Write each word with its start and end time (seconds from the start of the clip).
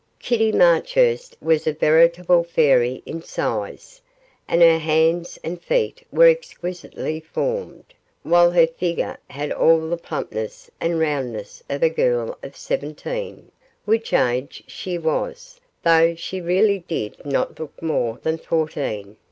Kitty 0.17 0.51
Marchurst 0.51 1.37
was 1.43 1.67
a 1.67 1.73
veritable 1.73 2.43
fairy 2.43 3.03
in 3.05 3.21
size, 3.21 4.01
and 4.47 4.63
her 4.63 4.79
hands 4.79 5.37
and 5.43 5.61
feet 5.61 6.03
were 6.11 6.27
exquisitely 6.27 7.19
formed, 7.19 7.83
while 8.23 8.49
her 8.49 8.65
figure 8.65 9.19
had 9.29 9.51
all 9.51 9.87
the 9.87 9.97
plumpness 9.97 10.71
and 10.81 10.97
roundness 10.99 11.61
of 11.69 11.83
a 11.83 11.89
girl 11.91 12.35
of 12.41 12.57
seventeen 12.57 13.51
which 13.85 14.11
age 14.11 14.63
she 14.65 14.97
was, 14.97 15.61
though 15.83 16.15
she 16.15 16.41
really 16.41 16.79
did 16.87 17.23
not 17.23 17.59
look 17.59 17.79
more 17.79 18.19
than 18.23 18.39
fourteen. 18.39 19.17